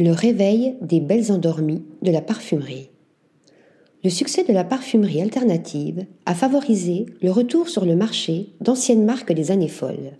[0.00, 2.90] Le réveil des belles endormies de la parfumerie.
[4.04, 9.32] Le succès de la parfumerie alternative a favorisé le retour sur le marché d'anciennes marques
[9.32, 10.12] des années folles.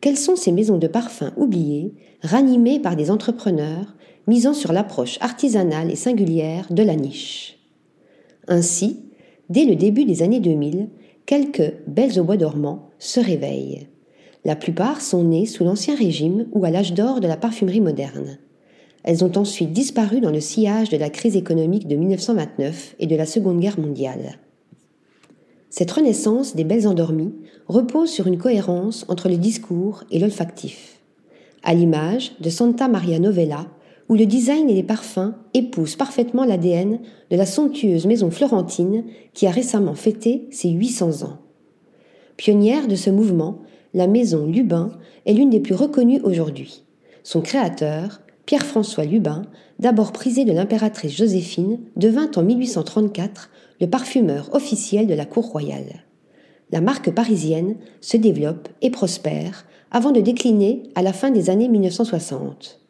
[0.00, 3.94] Quelles sont ces maisons de parfums oubliées, ranimées par des entrepreneurs
[4.26, 7.58] misant sur l'approche artisanale et singulière de la niche?
[8.48, 9.00] Ainsi,
[9.50, 10.88] dès le début des années 2000,
[11.26, 13.86] quelques belles au bois dormant se réveillent.
[14.46, 18.38] La plupart sont nées sous l'Ancien Régime ou à l'âge d'or de la parfumerie moderne.
[19.02, 23.16] Elles ont ensuite disparu dans le sillage de la crise économique de 1929 et de
[23.16, 24.38] la Seconde Guerre mondiale.
[25.70, 27.34] Cette renaissance des belles endormies
[27.68, 31.00] repose sur une cohérence entre le discours et l'olfactif.
[31.62, 33.66] À l'image de Santa Maria Novella,
[34.08, 36.98] où le design et les parfums épousent parfaitement l'ADN
[37.30, 41.38] de la somptueuse maison florentine qui a récemment fêté ses 800 ans.
[42.36, 43.58] Pionnière de ce mouvement,
[43.94, 44.90] la maison Lubin
[45.26, 46.84] est l'une des plus reconnues aujourd'hui.
[47.22, 49.42] Son créateur, Pierre-François Lubin,
[49.78, 53.48] d'abord prisé de l'impératrice Joséphine, devint en 1834
[53.80, 56.02] le parfumeur officiel de la cour royale.
[56.72, 61.68] La marque parisienne se développe et prospère avant de décliner à la fin des années
[61.68, 62.80] 1960.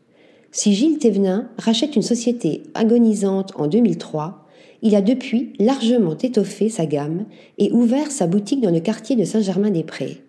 [0.51, 4.47] Si Gilles Thévenin rachète une société agonisante en 2003,
[4.81, 7.27] il a depuis largement étoffé sa gamme
[7.59, 10.25] et ouvert sa boutique dans le quartier de Saint-Germain-des-Prés.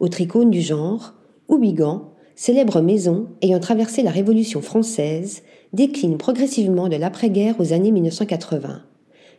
[0.00, 1.14] Autre icône du genre,
[1.48, 8.82] Oubigan, célèbre maison ayant traversé la Révolution française, décline progressivement de l'après-guerre aux années 1980.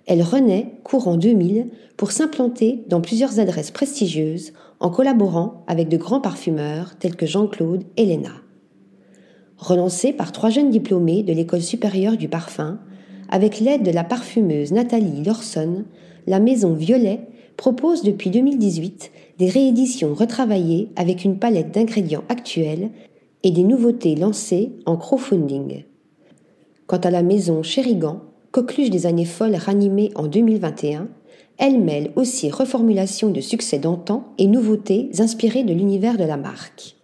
[0.07, 6.21] Elle renaît courant 2000 pour s'implanter dans plusieurs adresses prestigieuses en collaborant avec de grands
[6.21, 8.33] parfumeurs tels que Jean-Claude et Léna.
[9.57, 12.79] Relancée par trois jeunes diplômés de l'école supérieure du parfum,
[13.29, 15.85] avec l'aide de la parfumeuse Nathalie Lorson,
[16.27, 17.21] la maison Violet
[17.57, 22.89] propose depuis 2018 des rééditions retravaillées avec une palette d'ingrédients actuels
[23.43, 25.83] et des nouveautés lancées en crowdfunding.
[26.87, 31.07] Quant à la maison Chérigan, coqueluche des années folles ranimée en 2021,
[31.57, 36.95] elle mêle aussi reformulation de succès d'antan et nouveautés inspirées de l'univers de la marque.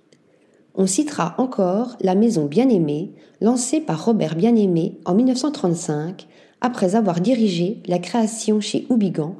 [0.75, 3.11] On citera encore la maison Bien-Aimée,
[3.41, 6.27] lancée par Robert Bien-Aimé en 1935,
[6.61, 9.35] après avoir dirigé la création chez Oubigan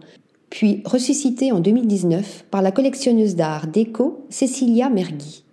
[0.52, 5.44] puis ressuscitée en 2019 par la collectionneuse d'art déco Cecilia Mergui.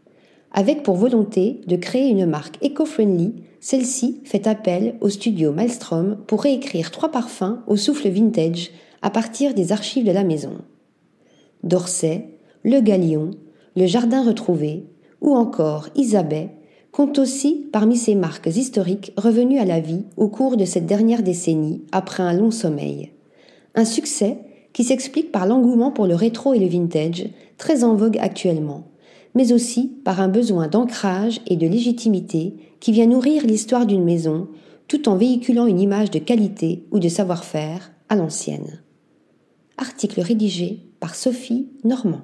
[0.52, 6.42] Avec pour volonté de créer une marque éco-friendly, celle-ci fait appel au studio Maelstrom pour
[6.42, 8.70] réécrire trois parfums au souffle vintage
[9.00, 10.58] à partir des archives de la maison.
[11.62, 12.28] D'Orsay,
[12.64, 13.30] Le Galion,
[13.76, 14.84] Le Jardin retrouvé
[15.20, 16.50] ou encore Isabelle
[16.90, 21.22] comptent aussi parmi ces marques historiques revenues à la vie au cours de cette dernière
[21.22, 23.12] décennie après un long sommeil.
[23.76, 24.38] Un succès
[24.78, 28.86] qui s'explique par l'engouement pour le rétro et le vintage, très en vogue actuellement,
[29.34, 34.46] mais aussi par un besoin d'ancrage et de légitimité qui vient nourrir l'histoire d'une maison,
[34.86, 38.80] tout en véhiculant une image de qualité ou de savoir-faire à l'ancienne.
[39.78, 42.22] Article rédigé par Sophie Normand.